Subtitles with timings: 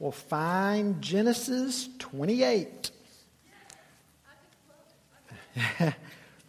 [0.00, 2.90] We'll find Genesis 28.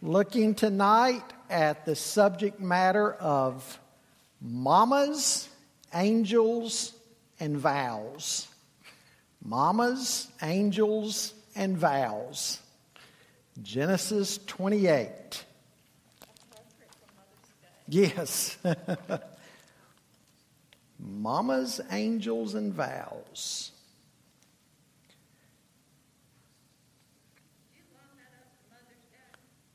[0.02, 3.78] Looking tonight at the subject matter of
[4.40, 5.50] mamas,
[5.92, 6.94] angels,
[7.40, 8.48] and vows.
[9.44, 12.58] Mamas, angels, and vows.
[13.62, 15.44] Genesis 28.
[17.86, 18.56] Yes.
[21.04, 23.72] Mamas, angels, and vows.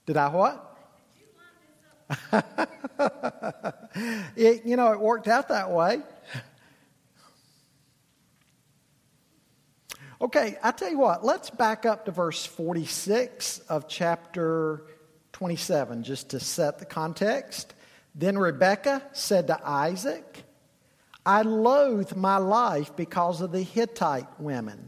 [0.06, 0.64] Did I what?
[4.38, 6.02] it, you know, it worked out that way.
[10.20, 14.84] Okay, I tell you what, let's back up to verse 46 of chapter
[15.34, 17.76] 27 just to set the context.
[18.16, 20.44] Then Rebekah said to Isaac,
[21.28, 24.88] I loathe my life because of the Hittite women.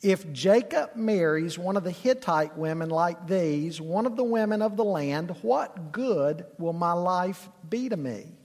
[0.00, 4.76] If Jacob marries one of the Hittite women like these, one of the women of
[4.76, 8.36] the land, what good will my life be to me?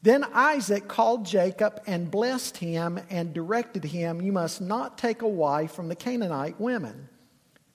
[0.00, 5.28] Then Isaac called Jacob and blessed him and directed him, You must not take a
[5.28, 7.10] wife from the Canaanite women.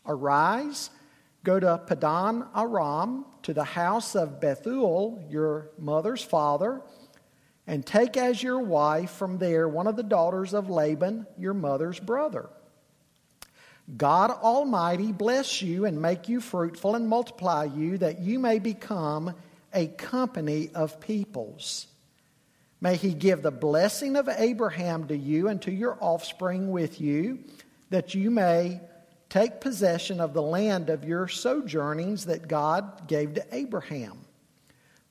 [0.07, 0.89] Arise,
[1.43, 6.81] go to Padan Aram, to the house of Bethuel, your mother's father
[7.69, 11.99] and take as your wife from there one of the daughters of Laban, your mother's
[11.99, 12.49] brother.
[13.95, 19.35] God Almighty bless you and make you fruitful and multiply you, that you may become
[19.71, 21.85] a company of peoples.
[22.81, 27.37] May he give the blessing of Abraham to you and to your offspring with you,
[27.91, 28.81] that you may
[29.29, 34.25] take possession of the land of your sojournings that God gave to Abraham.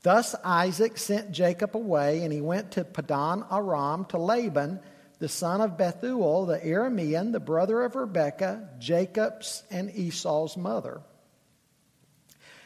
[0.02, 4.80] Thus Isaac sent Jacob away, and he went to Padan Aram to Laban,
[5.18, 11.00] the son of Bethuel, the Aramean, the brother of Rebekah, Jacob's and Esau's mother.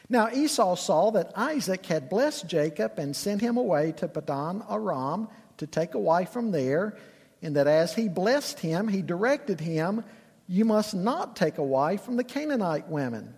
[0.09, 5.27] Now Esau saw that Isaac had blessed Jacob and sent him away to Padan Aram
[5.57, 6.97] to take a wife from there,
[7.41, 10.03] and that as he blessed him, he directed him,
[10.47, 13.33] You must not take a wife from the Canaanite women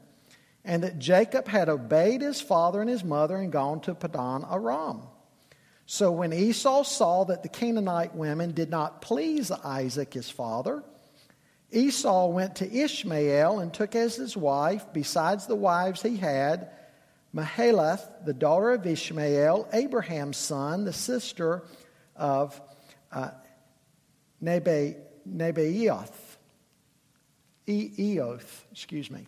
[0.65, 5.03] and that Jacob had obeyed his father and his mother and gone to Padan Aram.
[5.85, 10.83] So when Esau saw that the Canaanite women did not please Isaac his father,
[11.71, 16.71] Esau went to Ishmael and took as his wife, besides the wives he had,
[17.35, 21.63] Mahalath, the daughter of Ishmael, Abraham's son, the sister
[22.15, 22.59] of
[23.11, 23.31] uh,
[24.41, 24.95] Nebaioth,
[27.67, 29.27] Eoth, excuse me.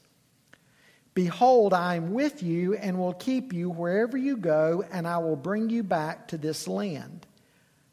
[1.13, 5.35] Behold, I am with you and will keep you wherever you go, and I will
[5.35, 7.27] bring you back to this land.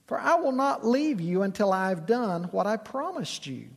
[0.06, 3.68] For I will not leave you until I have done what I promised you.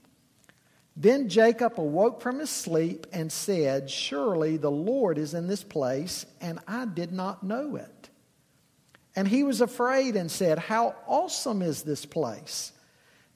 [0.95, 6.25] Then Jacob awoke from his sleep and said, Surely the Lord is in this place,
[6.39, 8.09] and I did not know it.
[9.15, 12.73] And he was afraid and said, How awesome is this place!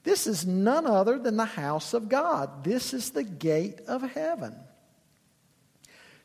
[0.04, 2.62] This is none other than the house of God.
[2.62, 4.54] This is the gate of heaven.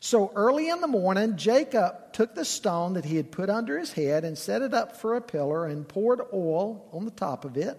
[0.04, 3.94] So early in the morning, Jacob took the stone that he had put under his
[3.94, 7.56] head and set it up for a pillar and poured oil on the top of
[7.56, 7.78] it.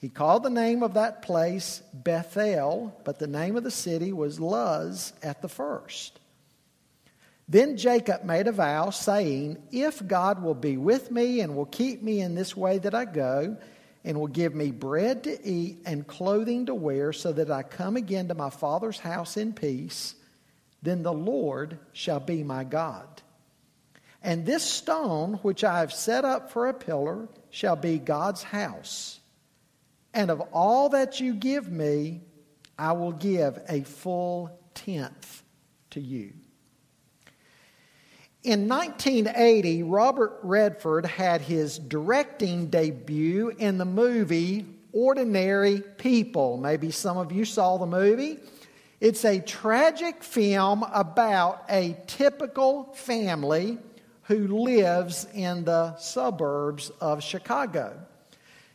[0.00, 4.38] He called the name of that place Bethel, but the name of the city was
[4.38, 6.20] Luz at the first.
[7.48, 12.00] Then Jacob made a vow, saying, If God will be with me and will keep
[12.00, 13.56] me in this way that I go,
[14.04, 17.96] and will give me bread to eat and clothing to wear, so that I come
[17.96, 20.14] again to my father's house in peace,
[20.82, 23.06] then the Lord shall be my God.
[24.22, 29.20] And this stone which I have set up for a pillar shall be God's house.
[30.12, 32.20] and of all that you give me,
[32.76, 35.42] I will give a full tenth
[35.90, 36.32] to you.
[38.42, 46.56] In 1980, Robert Redford had his directing debut in the movie Ordinary People.
[46.56, 48.38] Maybe some of you saw the movie.
[49.00, 53.78] It's a tragic film about a typical family
[54.24, 57.98] who lives in the suburbs of Chicago.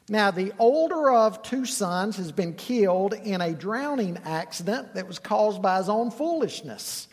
[0.10, 5.20] Now, the older of two sons has been killed in a drowning accident that was
[5.20, 7.08] caused by his own foolishness.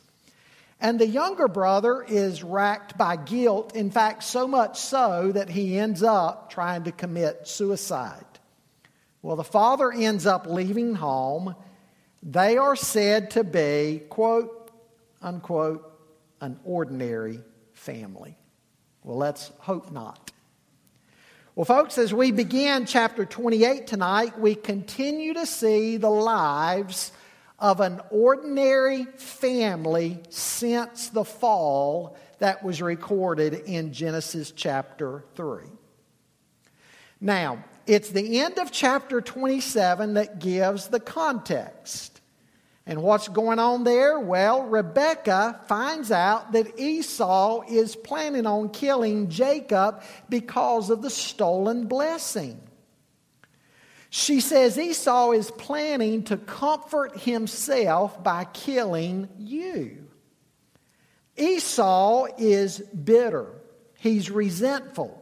[0.80, 5.78] And the younger brother is racked by guilt, in fact, so much so that he
[5.78, 8.24] ends up trying to commit suicide.
[9.20, 11.54] Well, the father ends up leaving home.
[12.22, 14.70] They are said to be, quote,
[15.20, 15.88] unquote,
[16.40, 17.40] an ordinary
[17.72, 18.36] family.
[19.02, 20.30] Well, let's hope not.
[21.54, 27.12] Well, folks, as we begin chapter 28 tonight, we continue to see the lives
[27.58, 35.64] of an ordinary family since the fall that was recorded in Genesis chapter 3.
[37.20, 42.11] Now, it's the end of chapter 27 that gives the context.
[42.84, 44.18] And what's going on there?
[44.18, 51.86] Well, Rebecca finds out that Esau is planning on killing Jacob because of the stolen
[51.86, 52.60] blessing.
[54.10, 60.08] She says Esau is planning to comfort himself by killing you.
[61.36, 63.46] Esau is bitter,
[63.98, 65.18] he's resentful.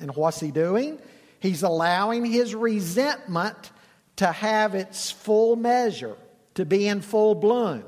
[0.00, 0.98] And what's he doing?
[1.40, 3.70] He's allowing his resentment
[4.16, 6.16] to have its full measure
[6.54, 7.84] to be in full bloom.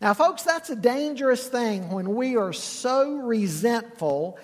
[0.00, 4.38] Now, folks, that's a dangerous thing when we are so resentful,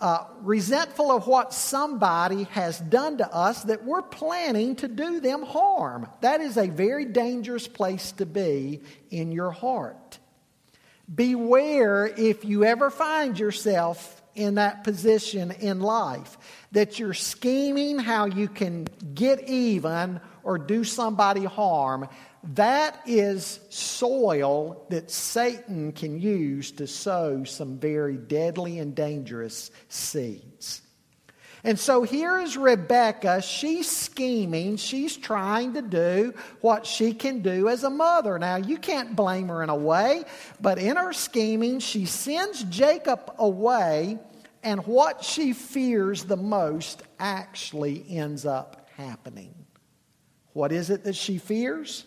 [0.00, 5.42] uh, resentful of what somebody has done to us that we're planning to do them
[5.42, 6.08] harm.
[6.20, 8.80] That is a very dangerous place to be
[9.10, 10.18] in your heart.
[11.12, 16.38] Beware if you ever find yourself in that position in life
[16.72, 22.08] that you're scheming how you can get even or do somebody harm
[22.44, 30.82] that is soil that Satan can use to sow some very deadly and dangerous seeds.
[31.64, 33.40] And so here is Rebecca.
[33.40, 34.76] She's scheming.
[34.76, 38.36] She's trying to do what she can do as a mother.
[38.38, 40.24] Now, you can't blame her in a way,
[40.60, 44.18] but in her scheming, she sends Jacob away,
[44.64, 49.54] and what she fears the most actually ends up happening.
[50.54, 52.04] What is it that she fears?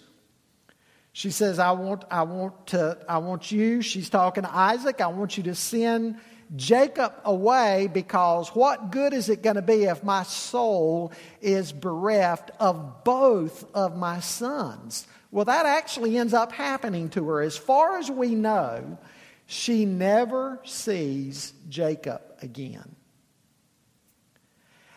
[1.15, 5.07] She says, I want, I want to, I want you, she's talking to Isaac, I
[5.07, 6.17] want you to send
[6.57, 12.51] Jacob away because what good is it going to be if my soul is bereft
[12.59, 15.07] of both of my sons?
[15.31, 17.41] Well, that actually ends up happening to her.
[17.41, 18.97] As far as we know,
[19.45, 22.94] she never sees Jacob again.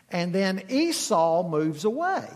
[0.09, 2.27] And then Esau moves away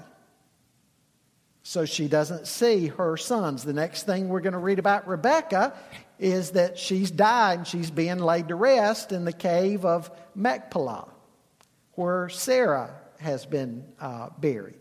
[1.63, 3.63] so she doesn't see her sons.
[3.63, 5.74] The next thing we're going to read about Rebecca
[6.19, 11.07] is that she's died and she's being laid to rest in the cave of Machpelah,
[11.94, 14.75] where Sarah has been uh, buried.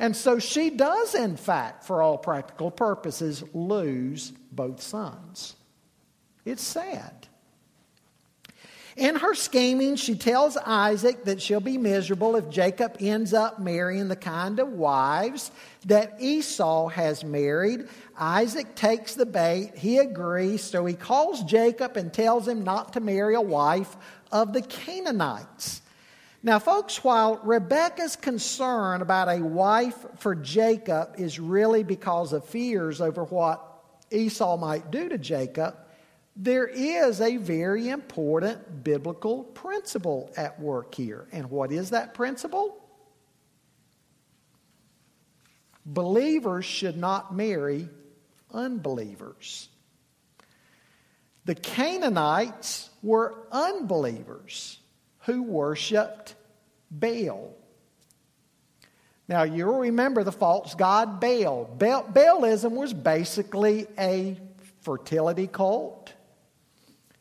[0.00, 5.54] And so she does, in fact, for all practical purposes, lose both sons.
[6.44, 7.27] It's sad.
[8.98, 14.08] In her scheming, she tells Isaac that she'll be miserable if Jacob ends up marrying
[14.08, 15.52] the kind of wives
[15.86, 17.86] that Esau has married.
[18.18, 19.74] Isaac takes the bait.
[19.76, 20.64] He agrees.
[20.64, 23.96] So he calls Jacob and tells him not to marry a wife
[24.32, 25.80] of the Canaanites.
[26.42, 33.00] Now, folks, while Rebecca's concern about a wife for Jacob is really because of fears
[33.00, 33.64] over what
[34.10, 35.76] Esau might do to Jacob,
[36.40, 41.26] there is a very important biblical principle at work here.
[41.32, 42.80] And what is that principle?
[45.84, 47.88] Believers should not marry
[48.54, 49.68] unbelievers.
[51.44, 54.78] The Canaanites were unbelievers
[55.20, 56.36] who worshiped
[56.88, 57.52] Baal.
[59.26, 61.64] Now, you'll remember the false god Baal.
[61.64, 64.38] Baal Baalism was basically a
[64.82, 65.97] fertility cult.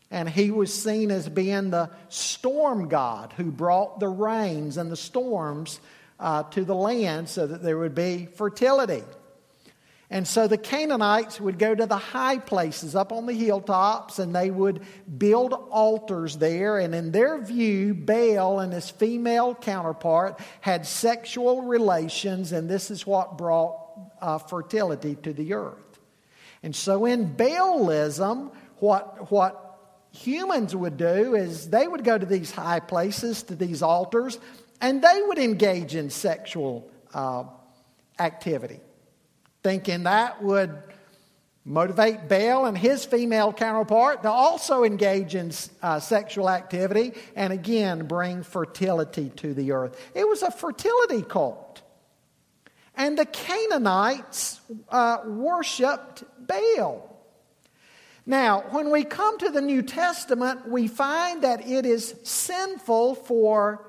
[0.10, 4.98] And he was seen as being the storm god who brought the rains and the
[4.98, 5.80] storms
[6.20, 9.04] uh, to the land so that there would be fertility.
[10.10, 14.34] And so the Canaanites would go to the high places up on the hilltops and
[14.34, 14.82] they would
[15.18, 16.80] build altars there.
[16.80, 23.06] And in their view, Baal and his female counterpart had sexual relations, and this is
[23.06, 23.82] what brought
[24.22, 26.00] uh, fertility to the earth.
[26.64, 29.67] And so in Baalism, what, what
[30.12, 34.40] humans would do is they would go to these high places, to these altars,
[34.82, 37.44] and they would engage in sexual uh,
[38.20, 38.80] activity
[39.68, 40.72] thinking that would
[41.66, 48.08] motivate Baal and his female counterpart to also engage in uh, sexual activity and again
[48.08, 50.00] bring fertility to the earth.
[50.16, 51.82] It was a fertility cult.
[52.96, 57.07] And the Canaanites uh, worshiped Baal.
[58.30, 63.86] Now, when we come to the New Testament, we find that it is sinful for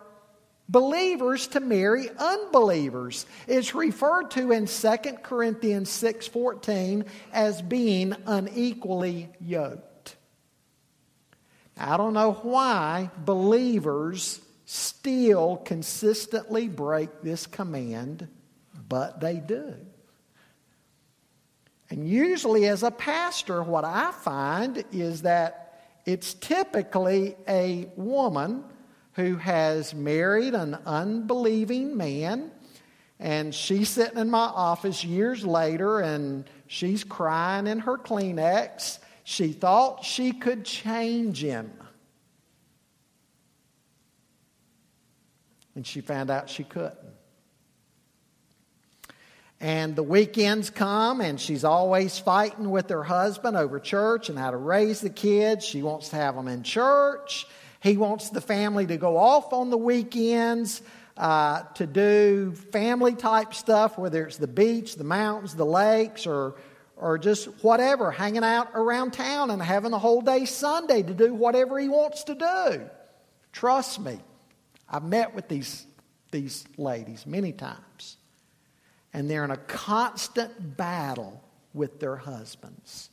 [0.69, 3.27] believers to marry unbelievers.
[3.49, 10.15] It's referred to in 2 Corinthians 6:14 as being unequally yoked.
[11.77, 18.29] I don't know why believers still consistently break this command,
[18.89, 19.75] but they do.
[21.91, 25.69] And usually, as a pastor, what I find is that
[26.05, 28.65] it's typically a woman
[29.15, 32.51] who has married an unbelieving man.
[33.19, 39.01] And she's sitting in my office years later and she's crying in her Kleenex.
[39.25, 41.73] She thought she could change him.
[45.75, 46.97] And she found out she couldn't.
[49.61, 54.53] And the weekends come, and she's always fighting with her husband over church and how
[54.53, 55.65] to raise the kids.
[55.65, 57.47] She wants to have them in church.
[57.81, 60.81] He wants the family to go off on the weekends
[61.17, 66.55] uh, to do family type stuff, whether it's the beach, the mountains, the lakes, or,
[66.97, 71.35] or just whatever, hanging out around town and having a whole day Sunday to do
[71.35, 72.89] whatever he wants to do.
[73.53, 74.21] Trust me,
[74.89, 75.87] I've met with these,
[76.31, 78.18] these ladies many times,
[79.13, 81.43] and they're in a constant battle
[81.75, 83.11] with their husbands.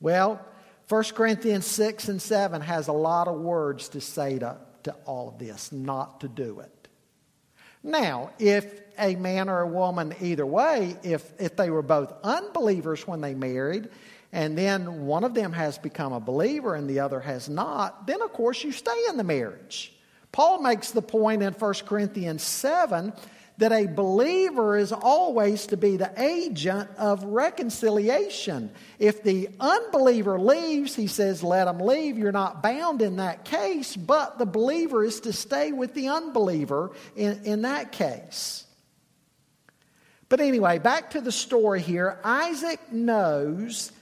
[0.00, 0.44] Well,
[0.88, 5.28] 1 Corinthians 6 and 7 has a lot of words to say to, to all
[5.28, 6.88] of this, not to do it.
[7.82, 13.06] Now, if a man or a woman, either way, if, if they were both unbelievers
[13.06, 13.88] when they married,
[14.32, 18.22] and then one of them has become a believer and the other has not, then
[18.22, 19.92] of course you stay in the marriage.
[20.30, 23.12] Paul makes the point in 1 Corinthians 7
[23.58, 28.70] that a believer is always to be the agent of reconciliation.
[28.98, 32.18] If the unbeliever leaves, he says, let him leave.
[32.18, 36.92] You're not bound in that case, but the believer is to stay with the unbeliever
[37.14, 38.64] in, in that case.
[40.28, 42.18] But anyway, back to the story here.
[42.24, 43.92] Isaac knows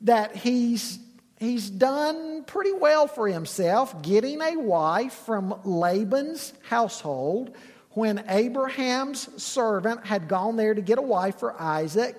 [0.00, 0.98] that he's
[1.38, 7.54] he's done pretty well for himself getting a wife from Laban's household
[7.96, 12.14] when Abraham's servant had gone there to get a wife for Isaac.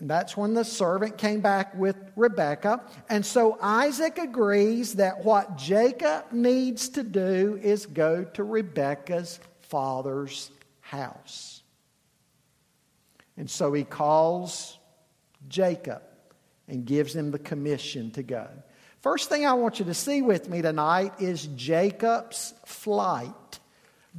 [0.00, 2.82] That's when the servant came back with Rebekah.
[3.10, 10.52] And so Isaac agrees that what Jacob needs to do is go to Rebekah's father's
[10.82, 11.64] house.
[13.36, 14.78] And so he calls
[15.48, 16.02] Jacob
[16.68, 18.46] and gives him the commission to go.
[19.00, 23.34] First thing I want you to see with me tonight is Jacob's flight.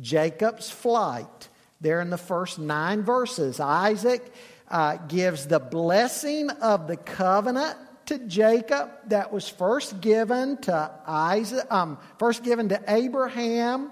[0.02, 1.50] Jacob's flight.
[1.80, 4.34] There in the first nine verses, Isaac
[4.70, 7.78] uh, gives the blessing of the covenant
[8.08, 13.92] to Jacob that was first given to Isaac, um, first given to Abraham,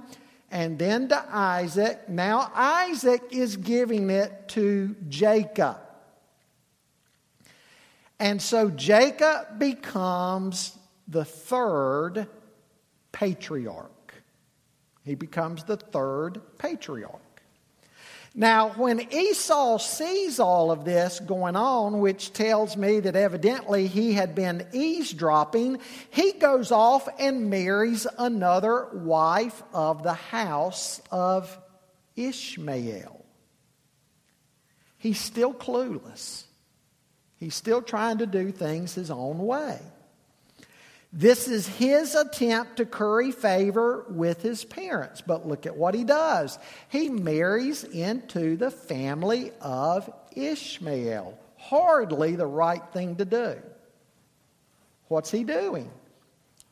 [0.51, 2.07] and then to Isaac.
[2.07, 5.77] Now Isaac is giving it to Jacob.
[8.19, 12.27] And so Jacob becomes the third
[13.11, 13.94] patriarch.
[15.05, 17.21] He becomes the third patriarch.
[18.37, 24.11] Now, when Esau sees all of this going on, which tells me that evidently he
[24.11, 31.57] had been eavesdropping, he goes off and marries another wife of the house of
[32.17, 33.23] Ishmael.
[34.97, 36.43] He's still clueless.
[37.37, 39.79] He's still trying to do things his own way.
[41.13, 45.21] This is his attempt to curry favor with his parents.
[45.21, 46.59] But look at what he does.
[46.89, 51.37] He marries into the family of Ishmael.
[51.57, 53.55] Hardly the right thing to do.
[55.07, 55.89] What's he doing?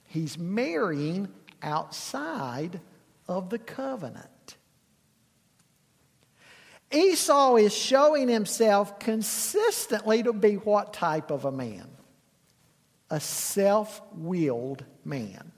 [0.06, 1.30] He's marrying
[1.62, 2.80] outside
[3.28, 4.58] of the covenant.
[6.92, 11.88] Esau is showing himself consistently to be what type of a man?
[13.14, 15.52] A self willed man.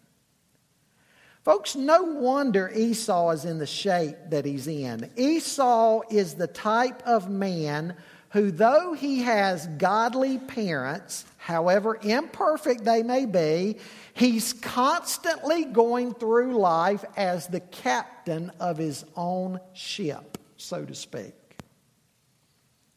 [1.46, 5.10] Folks, no wonder Esau is in the shape that he's in.
[5.16, 7.96] Esau is the type of man
[8.32, 13.78] who, though he has godly parents, however imperfect they may be,
[14.16, 21.34] he's constantly going through life as the captain of his own ship, so to speak.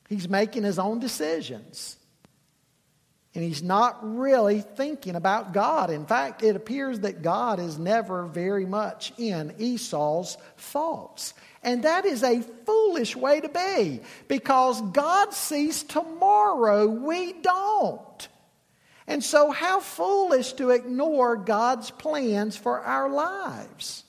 [0.09, 1.98] He's making his own decisions.
[3.39, 5.91] And he's not really thinking about God.
[5.91, 11.35] In fact, it appears that God is never very much in Esau's thoughts.
[11.63, 18.29] And that is a foolish way to be because God sees tomorrow, we don't.
[19.07, 24.03] And so, how foolish to ignore God's plans for our lives.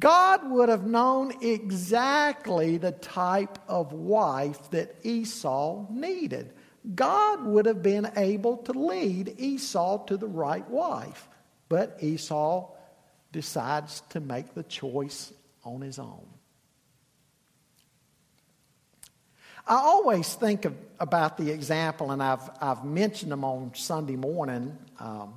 [0.00, 6.54] God would have known exactly the type of wife that Esau needed.
[6.94, 11.28] God would have been able to lead Esau to the right wife.
[11.68, 12.70] But Esau
[13.32, 15.32] decides to make the choice
[15.62, 16.26] on his own.
[19.66, 24.76] I always think of, about the example, and I've, I've mentioned them on Sunday morning
[24.98, 25.34] um,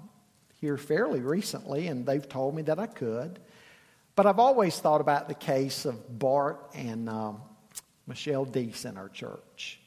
[0.60, 3.38] here fairly recently, and they've told me that I could.
[4.16, 7.42] But I've always thought about the case of Bart and um,
[8.08, 9.80] Michelle Deese in our church.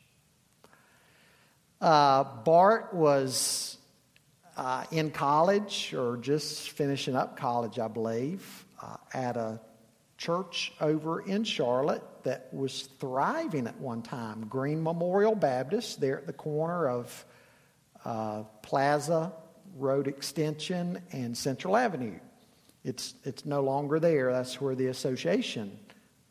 [1.80, 3.76] Uh, Bart was
[4.56, 9.61] uh, in college or just finishing up college, I believe, uh, at a
[10.16, 16.26] church over in Charlotte that was thriving at one time Green Memorial Baptist, there at
[16.26, 17.25] the corner of
[18.04, 19.33] uh, Plaza
[19.76, 22.18] Road Extension and Central Avenue.
[22.85, 24.33] It's, it's no longer there.
[24.33, 25.78] That's where the association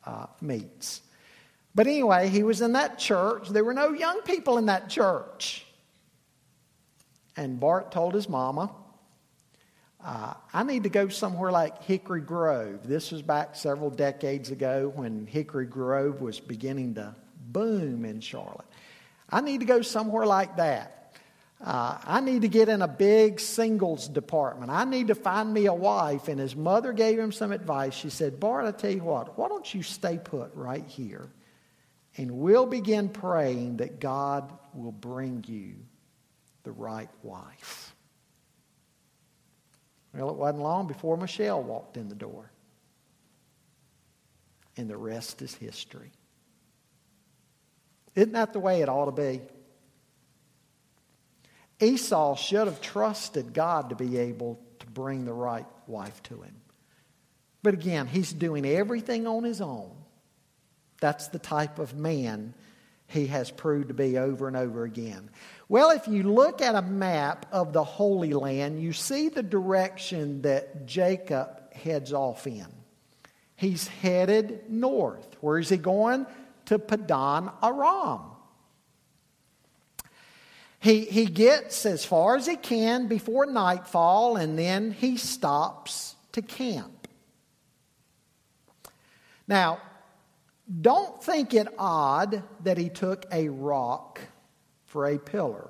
[0.05, 1.01] uh, meets.
[1.75, 3.49] But anyway, he was in that church.
[3.49, 5.65] There were no young people in that church.
[7.35, 8.73] And Bart told his mama,
[10.03, 12.87] uh, I need to go somewhere like Hickory Grove.
[12.87, 17.13] This was back several decades ago when Hickory Grove was beginning to
[17.47, 18.67] boom in Charlotte.
[19.29, 21.13] I need to go somewhere like that.
[21.61, 24.71] Uh, I need to get in a big singles department.
[24.71, 26.27] I need to find me a wife.
[26.27, 27.95] And his mother gave him some advice.
[27.95, 31.27] She said, Bart, I tell you what, why don't you stay put right here?
[32.17, 35.75] And we'll begin praying that God will bring you
[36.63, 37.93] the right wife.
[40.13, 42.49] Well, it wasn't long before Michelle walked in the door.
[44.77, 46.11] And the rest is history.
[48.15, 49.41] Isn't that the way it ought to be?
[51.81, 56.55] Esau should have trusted God to be able to bring the right wife to him.
[57.61, 59.91] But again, he's doing everything on his own.
[60.99, 62.53] That's the type of man
[63.07, 65.29] he has proved to be over and over again.
[65.69, 70.41] Well, if you look at a map of the Holy Land, you see the direction
[70.41, 72.67] that Jacob heads off in.
[73.55, 75.37] He's headed north.
[75.41, 76.25] Where is he going?
[76.65, 78.21] To Padan Aram.
[80.79, 86.41] He, he gets as far as he can before nightfall, and then he stops to
[86.41, 87.07] camp.
[89.47, 89.79] Now,
[90.81, 94.19] don't think it odd that he took a rock
[94.85, 95.69] for a pillar.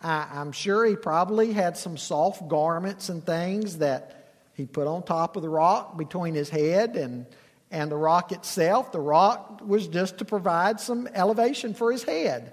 [0.00, 5.02] I, I'm sure he probably had some soft garments and things that he put on
[5.02, 7.26] top of the rock between his head and,
[7.70, 8.92] and the rock itself.
[8.92, 12.52] The rock was just to provide some elevation for his head.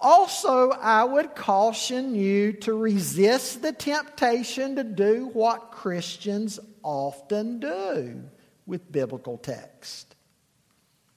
[0.00, 8.22] Also, I would caution you to resist the temptation to do what Christians often do
[8.66, 10.15] with biblical text.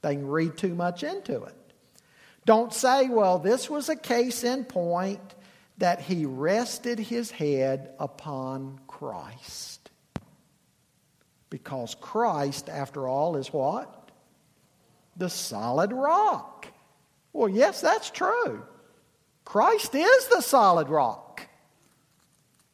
[0.02, 1.54] They can read too much into it.
[2.46, 5.20] Don't say, well, this was a case in point
[5.78, 9.90] that he rested his head upon Christ.
[11.48, 14.10] Because Christ, after all, is what?
[15.16, 16.66] The solid rock.
[17.32, 18.62] Well, yes, that's true.
[19.44, 21.46] Christ is the solid rock.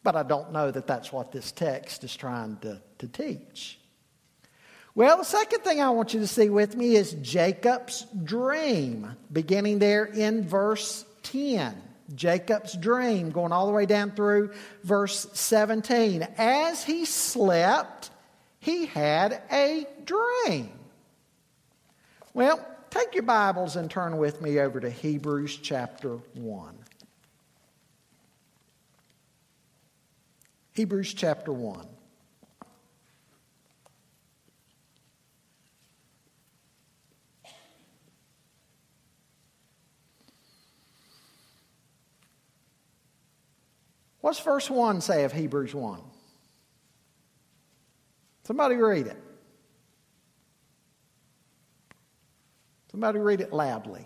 [0.03, 3.79] But I don't know that that's what this text is trying to, to teach.
[4.97, 9.79] Well, the second thing I want you to see with me is Jacob's dream, beginning
[9.79, 11.83] there in verse 10.
[12.15, 14.55] Jacob's dream, going all the way down through
[14.85, 16.27] verse 17.
[16.39, 18.09] As he slept,
[18.59, 20.71] he had a dream.
[22.33, 26.75] Well, take your Bibles and turn with me over to Hebrews chapter 1.
[30.73, 31.87] Hebrews chapter 1.
[44.27, 46.01] What's verse 1 say of Hebrews 1?
[48.43, 49.17] Somebody read it.
[52.91, 54.05] Somebody read it loudly.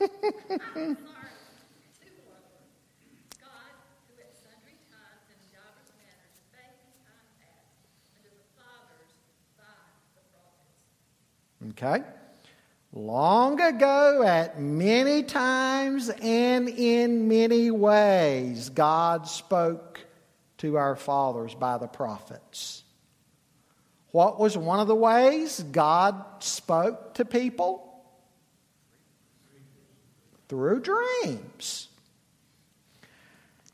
[11.70, 12.02] Okay.
[12.94, 20.00] Long ago, at many times and in many ways, God spoke
[20.58, 22.84] to our fathers by the prophets.
[24.10, 28.04] What was one of the ways God spoke to people?
[30.50, 31.81] Through dreams.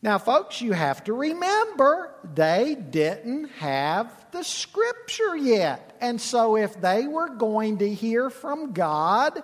[0.00, 5.96] Now, folks, you have to remember they didn't have the scripture yet.
[6.00, 9.42] And so, if they were going to hear from God,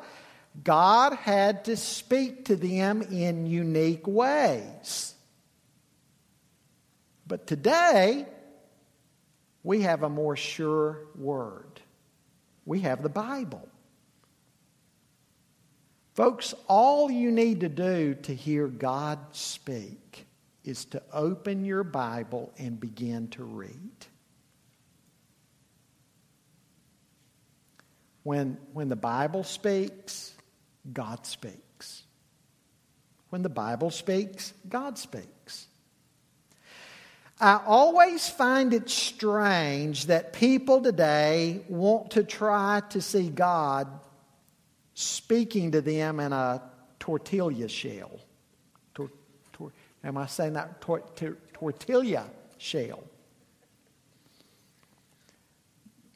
[0.63, 5.15] God had to speak to them in unique ways.
[7.27, 8.27] But today,
[9.65, 11.81] we have a more sure word.
[12.65, 13.69] We have the Bible.
[16.15, 20.04] Folks, all you need to do to hear God speak
[20.65, 24.07] is to open your Bible and begin to read.
[28.23, 30.33] When, when the Bible speaks,
[30.91, 32.03] God speaks.
[33.29, 35.67] When the Bible speaks, God speaks.
[37.41, 43.89] I always find it strange that people today want to try to see God
[44.95, 46.63] speaking to them in a
[47.01, 48.21] tortilla shell.
[50.05, 50.81] Am I saying that?
[50.83, 52.27] Tor- tor- tortilla
[52.59, 53.03] shell.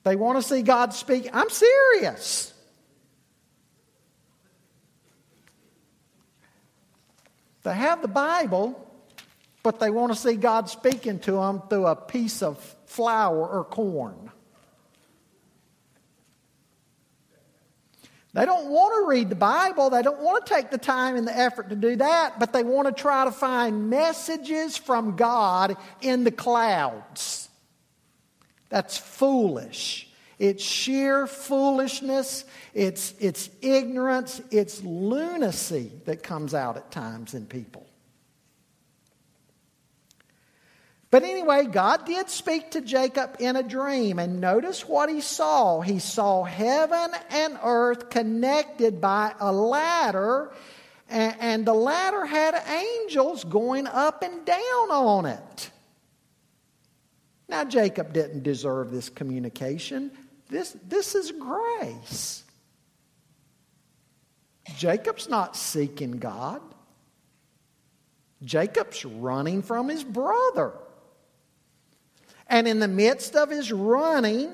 [0.05, 1.29] They want to see God speak.
[1.33, 2.53] I'm serious.
[7.63, 8.91] They have the Bible,
[9.63, 13.65] but they want to see God speaking to them through a piece of flour or
[13.65, 14.31] corn.
[18.35, 19.91] They don't want to read the Bible.
[19.91, 22.63] They don't want to take the time and the effort to do that, but they
[22.63, 27.49] want to try to find messages from God in the clouds.
[28.69, 30.09] That's foolish.
[30.39, 32.45] It's sheer foolishness.
[32.75, 34.41] It's, it's ignorance.
[34.51, 37.88] It's lunacy that comes out at times in people.
[41.11, 45.81] But anyway, God did speak to Jacob in a dream, and notice what he saw.
[45.81, 50.53] He saw heaven and earth connected by a ladder,
[51.09, 55.71] and, the ladder had angels going up and down on it.
[57.49, 60.11] Now, Jacob didn't deserve this communication.
[60.51, 62.45] This, this is grace.
[64.77, 66.61] Jacob's not seeking God.
[68.45, 70.75] Jacob's running from his brother.
[72.49, 74.51] And in the midst of his running,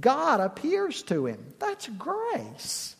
[0.00, 1.54] God appears to him.
[1.58, 2.94] That's grace.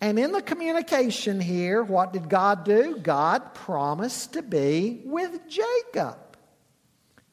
[0.00, 2.96] And in the communication here, what did God do?
[2.96, 6.18] God promised to be with Jacob.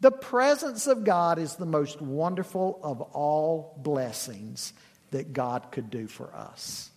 [0.02, 4.74] The presence of God is the most wonderful of all blessings
[5.10, 6.89] that God could do for us.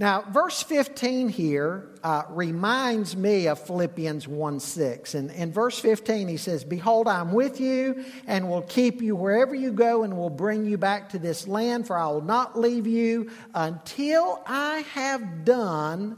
[0.00, 5.14] Now, verse 15 here uh, reminds me of Philippians 1 6.
[5.14, 9.54] And in verse 15, he says, Behold, I'm with you and will keep you wherever
[9.54, 12.86] you go and will bring you back to this land, for I will not leave
[12.86, 16.16] you until I have done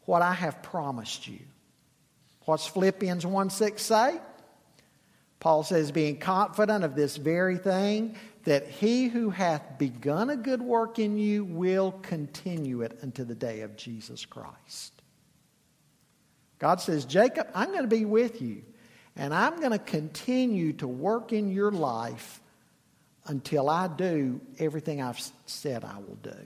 [0.00, 1.38] what I have promised you.
[2.46, 4.20] What's Philippians 1 6 say?
[5.38, 10.62] Paul says, being confident of this very thing, that he who hath begun a good
[10.62, 14.92] work in you will continue it unto the day of Jesus Christ.
[16.58, 18.62] God says, Jacob, I'm going to be with you,
[19.16, 22.40] and I'm going to continue to work in your life
[23.26, 26.36] until I do everything I've said I will do.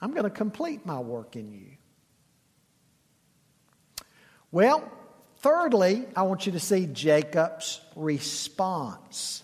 [0.00, 1.66] I'm going to complete my work in you.
[4.52, 4.90] Well,
[5.38, 9.42] thirdly, I want you to see Jacob's response.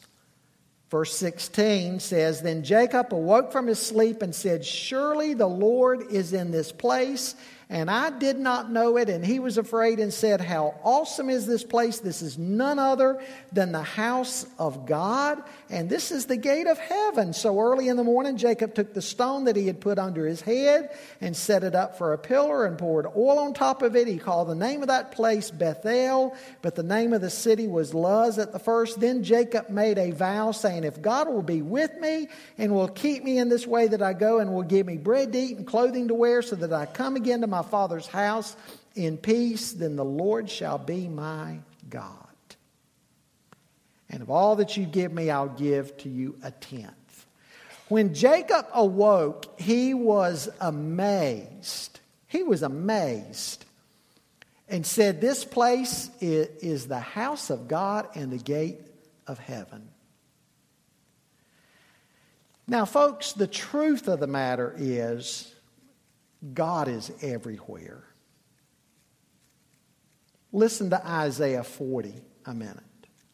[0.92, 6.35] Verse 16 says Then Jacob awoke from his sleep and said, Surely the Lord is
[6.35, 7.35] in this place,
[7.68, 9.09] and I did not know it.
[9.09, 12.01] And he was afraid and said, How awesome is this place!
[12.01, 13.22] This is none other
[13.53, 17.33] than the house of God, and this is the gate of heaven.
[17.33, 20.40] So early in the morning, Jacob took the stone that he had put under his
[20.40, 24.07] head and set it up for a pillar and poured oil on top of it.
[24.07, 27.94] He called the name of that place Bethel, but the name of the city was
[27.94, 29.01] Luz at the first.
[29.01, 33.25] Then Jacob made a vow, saying, If God will be with me and will keep
[33.25, 35.66] me in this way that I go, and will give me bread to eat and
[35.66, 38.57] clothing to wear, so that I come again to my my father's house
[38.94, 42.18] in peace, then the Lord shall be my God.
[44.11, 47.27] And of all that you give me, I'll give to you a tenth.
[47.88, 52.01] When Jacob awoke, he was amazed.
[52.27, 53.64] He was amazed
[54.68, 58.81] and said, This place is the house of God and the gate
[59.27, 59.88] of heaven.
[62.66, 65.55] Now, folks, the truth of the matter is
[66.55, 68.02] God is everywhere.
[70.52, 72.14] Listen to Isaiah 40
[72.46, 72.83] a minute.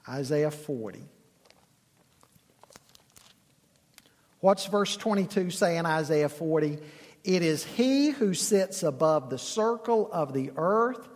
[0.08, 1.02] Isaiah 40.
[4.40, 6.78] What's verse 22 say in Isaiah 40?
[7.24, 11.08] It is he who sits above the circle of the earth,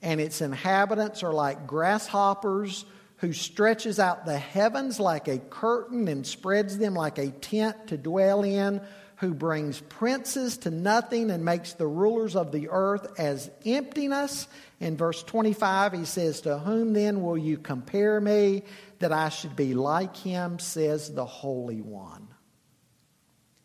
[0.00, 2.84] and its inhabitants are like grasshoppers,
[3.16, 7.96] who stretches out the heavens like a curtain and spreads them like a tent to
[7.96, 8.80] dwell in
[9.18, 14.46] who brings princes to nothing and makes the rulers of the earth as emptiness.
[14.78, 18.62] In verse 25, he says, To whom then will you compare me
[19.00, 22.28] that I should be like him, says the Holy One.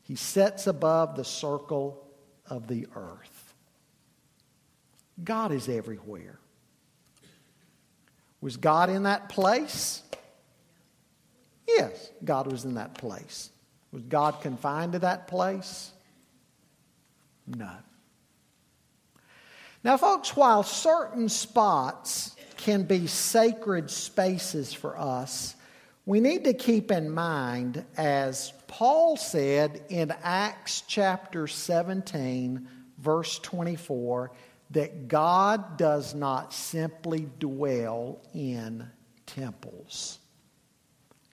[0.01, 2.03] He sets above the circle
[2.47, 3.53] of the earth.
[5.23, 6.39] God is everywhere.
[8.41, 10.01] Was God in that place?
[11.67, 13.51] Yes, God was in that place.
[13.93, 15.91] Was God confined to that place?
[17.45, 17.69] No.
[19.84, 25.56] Now, folks, while certain spots can be sacred spaces for us,
[26.06, 34.32] we need to keep in mind, as Paul said in Acts chapter 17, verse 24,
[34.71, 38.89] that God does not simply dwell in
[39.27, 40.17] temples.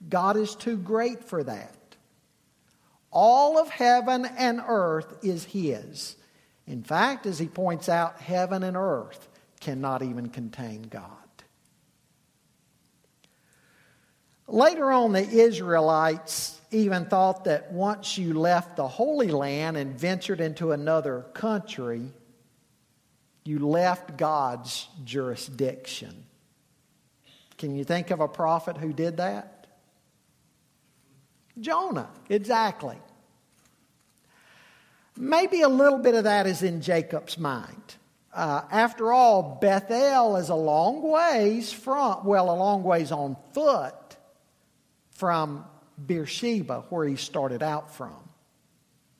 [0.07, 1.75] God is too great for that.
[3.11, 6.15] All of heaven and earth is His.
[6.67, 9.27] In fact, as he points out, heaven and earth
[9.59, 11.07] cannot even contain God.
[14.47, 20.41] Later on, the Israelites even thought that once you left the Holy Land and ventured
[20.41, 22.11] into another country,
[23.43, 26.25] you left God's jurisdiction.
[27.57, 29.60] Can you think of a prophet who did that?
[31.59, 32.97] Jonah, exactly.
[35.17, 37.95] Maybe a little bit of that is in Jacob's mind.
[38.33, 43.93] Uh, after all, Bethel is a long ways from, well, a long ways on foot
[45.11, 45.65] from
[46.03, 48.15] Beersheba, where he started out from.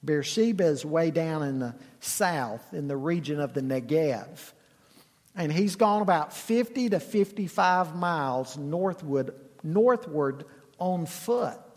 [0.04, 4.54] Beersheba is way down in the south, in the region of the Negev.
[5.36, 10.46] And he's gone about 50 to 55 miles northward, northward
[10.80, 11.71] on foot.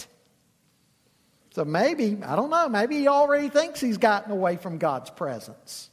[1.54, 5.88] So maybe, I don't know, maybe he already thinks he's gotten away from God's presence.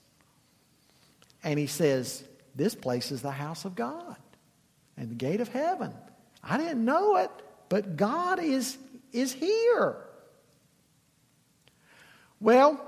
[1.44, 2.24] And he says,
[2.56, 4.18] This place is the house of God
[4.98, 5.94] and the gate of heaven.
[6.44, 7.30] I didn't know it,
[7.70, 8.76] but God is,
[9.14, 9.98] is here.
[12.40, 12.84] Well,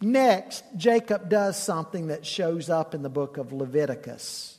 [0.00, 4.58] next, Jacob does something that shows up in the book of Leviticus.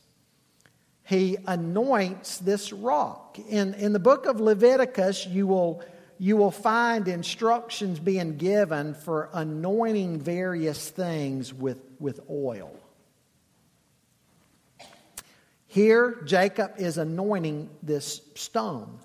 [1.04, 3.38] He anoints this rock.
[3.50, 5.84] In, in the book of Leviticus, you will
[6.20, 12.72] you will find instructions being given for anointing various things with, with oil.
[15.68, 18.98] Here, Jacob is anointing this stone.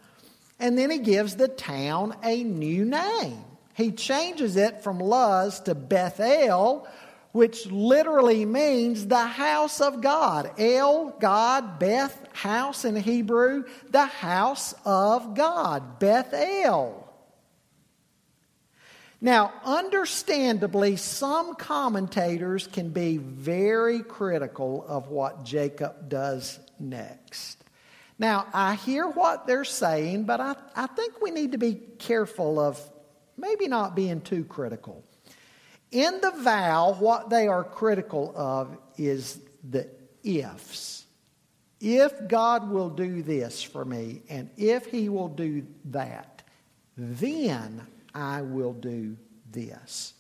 [0.58, 3.44] And then he gives the town a new name.
[3.74, 6.86] He changes it from Luz to Bethel,
[7.32, 10.52] which literally means the house of God.
[10.58, 17.01] El, God, Beth, house in Hebrew, the house of God, Bethel.
[19.24, 27.62] Now, understandably, some commentators can be very critical of what Jacob does next.
[28.18, 32.58] Now, I hear what they're saying, but I, I think we need to be careful
[32.58, 32.80] of
[33.36, 35.04] maybe not being too critical.
[35.92, 39.88] In the vow, what they are critical of is the
[40.24, 41.04] ifs.
[41.80, 46.42] If God will do this for me, and if He will do that,
[46.96, 49.16] then I will do
[49.50, 50.14] this.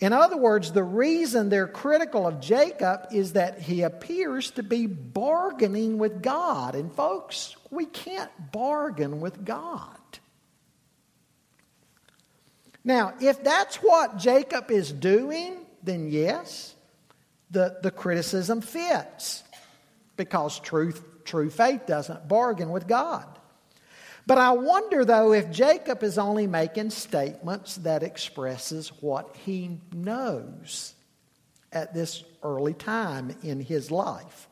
[0.00, 4.86] In other words, the reason they're critical of Jacob is that he appears to be
[4.86, 6.74] bargaining with God.
[6.74, 9.98] And folks, we can't bargain with God.
[12.82, 16.74] Now, if that's what Jacob is doing, then yes,
[17.50, 19.44] the, the criticism fits
[20.16, 23.39] because truth, true faith doesn't bargain with God.
[24.30, 30.94] But I wonder, though, if Jacob is only making statements that expresses what he knows
[31.72, 34.48] at this early time in his life.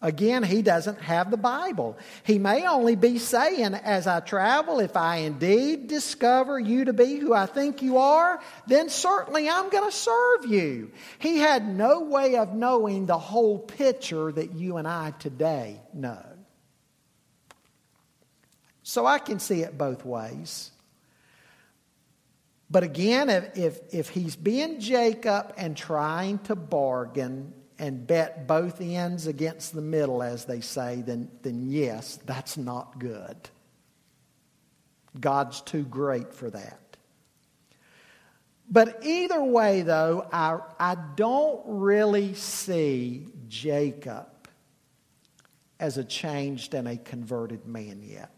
[0.00, 1.98] Again, he doesn't have the Bible.
[2.22, 7.16] He may only be saying, as I travel, if I indeed discover you to be
[7.16, 10.92] who I think you are, then certainly I'm going to serve you.
[11.18, 16.37] He had no way of knowing the whole picture that you and I today know.
[18.88, 20.70] So I can see it both ways.
[22.70, 28.80] But again, if, if, if he's being Jacob and trying to bargain and bet both
[28.80, 33.36] ends against the middle, as they say, then, then yes, that's not good.
[35.20, 36.96] God's too great for that.
[38.70, 44.28] But either way, though, I, I don't really see Jacob
[45.78, 48.37] as a changed and a converted man yet.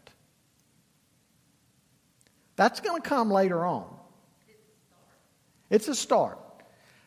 [2.55, 3.87] That's going to come later on.
[5.69, 6.37] It's a start.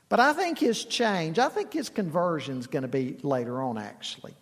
[0.09, 3.79] But I think his change, I think his conversion is going to be later on,
[3.79, 4.35] actually.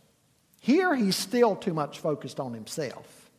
[0.60, 3.30] Here, he's still too much focused on himself.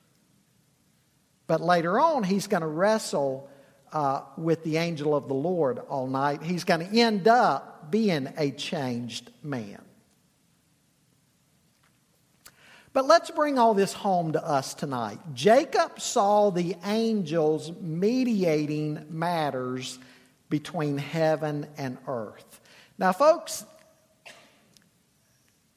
[1.48, 3.50] But later on, he's going to wrestle
[3.92, 6.42] uh, with the angel of the Lord all night.
[6.42, 9.82] He's going to end up being a changed man.
[12.94, 15.20] But let's bring all this home to us tonight.
[15.34, 19.98] Jacob saw the angels mediating matters
[20.50, 22.62] between heaven and earth.
[23.00, 23.66] Now, folks,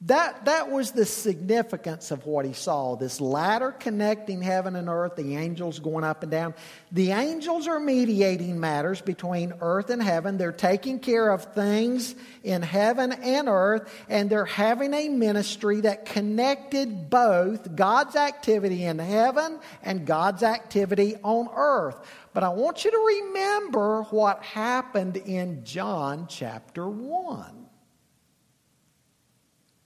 [0.01, 5.15] that, that was the significance of what he saw this ladder connecting heaven and earth,
[5.15, 6.53] the angels going up and down.
[6.91, 10.37] The angels are mediating matters between earth and heaven.
[10.37, 16.05] They're taking care of things in heaven and earth, and they're having a ministry that
[16.05, 21.97] connected both God's activity in heaven and God's activity on earth.
[22.35, 27.66] But I want you to remember what happened in John chapter 1.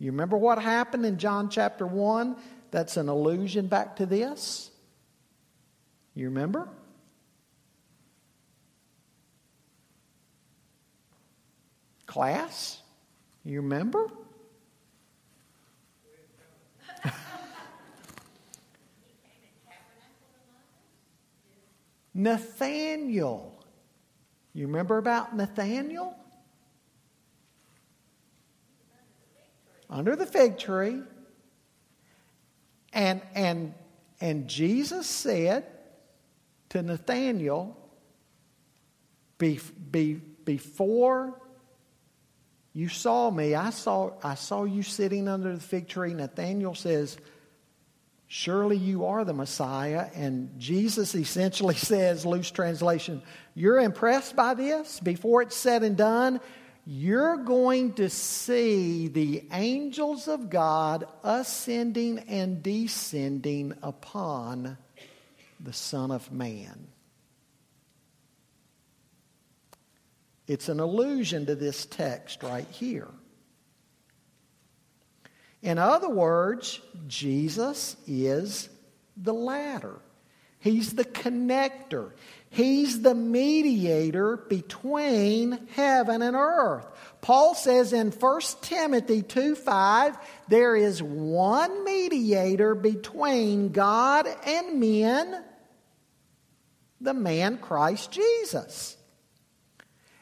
[0.01, 2.35] You remember what happened in John chapter 1?
[2.71, 4.71] That's an allusion back to this.
[6.15, 6.67] You remember?
[12.07, 12.81] Class?
[13.45, 14.07] You remember?
[22.15, 23.53] Nathanael.
[24.55, 26.15] You remember about Nathanael?
[29.91, 31.01] Under the fig tree.
[32.93, 33.73] And, and,
[34.19, 35.65] and Jesus said
[36.69, 37.77] to Nathanael,
[39.37, 39.59] be,
[39.91, 40.13] be,
[40.45, 41.39] before
[42.73, 46.13] you saw me, I saw, I saw you sitting under the fig tree.
[46.13, 47.17] Nathanael says,
[48.27, 50.07] Surely you are the Messiah.
[50.15, 53.21] And Jesus essentially says, loose translation,
[53.55, 55.01] You're impressed by this?
[55.01, 56.39] Before it's said and done,
[56.85, 64.77] you're going to see the angels of God ascending and descending upon
[65.59, 66.87] the Son of Man.
[70.47, 73.07] It's an allusion to this text right here.
[75.61, 78.67] In other words, Jesus is
[79.15, 79.99] the ladder.
[80.61, 82.11] He's the connector.
[82.51, 86.85] He's the mediator between heaven and earth.
[87.21, 90.17] Paul says in 1 Timothy 2 5,
[90.49, 95.43] there is one mediator between God and men,
[96.99, 98.97] the man Christ Jesus.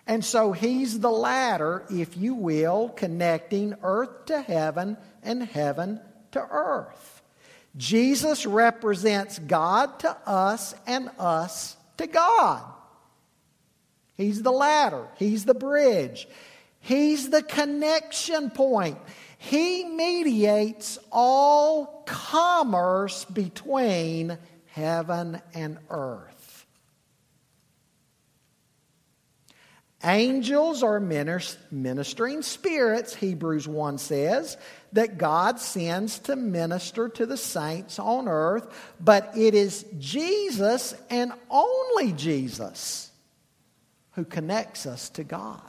[0.07, 5.99] And so he's the ladder, if you will, connecting earth to heaven and heaven
[6.31, 7.18] to earth.
[7.79, 12.61] Jesus represents God to us and us to God.
[14.15, 16.27] He's the ladder, He's the bridge,
[16.81, 18.97] He's the connection point.
[19.37, 24.37] He mediates all commerce between
[24.73, 26.65] heaven and earth.
[30.03, 34.57] Angels are ministering spirits, Hebrews 1 says,
[34.93, 38.67] that God sends to minister to the saints on earth,
[38.99, 43.11] but it is Jesus and only Jesus
[44.13, 45.61] who connects us to God.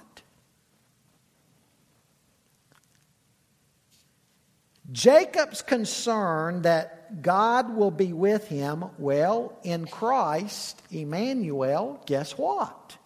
[4.92, 12.96] Jacob's concern that God will be with him, well, in Christ, Emmanuel, guess what?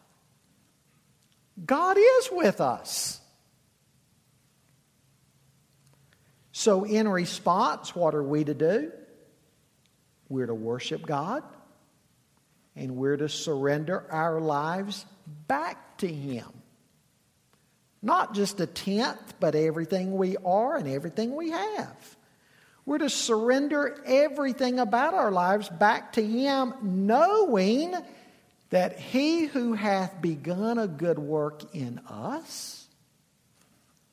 [1.65, 3.21] God is with us.
[6.57, 8.92] So, in response, what are we to do?
[10.28, 11.42] We're to worship God
[12.76, 15.05] and we're to surrender our lives
[15.48, 16.46] back to Him.
[18.02, 22.16] Not just a tenth, but everything we are and everything we have.
[22.86, 27.96] We're to surrender everything about our lives back to Him, knowing
[28.70, 32.84] that He who hath begun a good work in us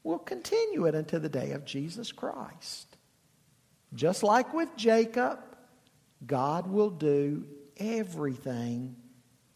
[0.04, 2.98] will continue it until the day of Jesus Christ.
[3.94, 5.40] Just like with Jacob,
[6.26, 7.46] God will do
[7.78, 8.96] everything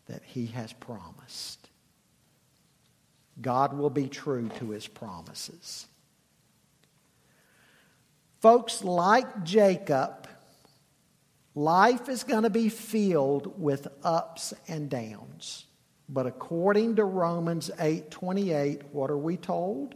[0.07, 1.69] that He has promised.
[3.41, 5.87] God will be true to his promises.
[8.39, 10.27] Folks, like Jacob,
[11.53, 15.65] life is going to be filled with ups and downs.
[16.07, 19.95] But according to Romans 8:28, what are we told?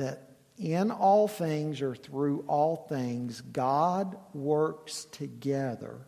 [0.00, 5.98] That in all things or through all things, God works together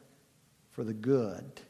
[0.70, 1.60] for the good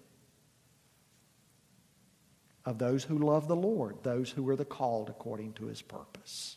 [2.64, 6.56] of those who love the Lord, those who are the called according to his purpose.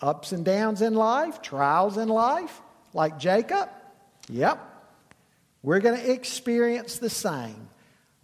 [0.00, 2.60] Ups and downs in life, trials in life,
[2.92, 3.68] like Jacob,
[4.28, 4.58] yep,
[5.62, 7.68] we're going to experience the same.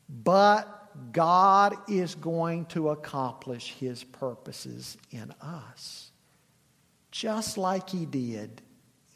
[0.08, 0.79] But
[1.12, 6.10] God is going to accomplish his purposes in us,
[7.10, 8.62] just like he did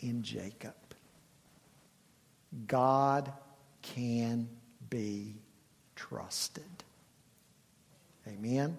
[0.01, 0.75] in Jacob.
[2.67, 3.33] God
[3.83, 4.49] can
[4.91, 5.35] be
[5.97, 6.65] trusted.
[8.27, 8.77] Amen?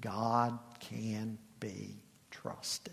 [0.00, 1.96] God can be
[2.30, 2.92] trusted.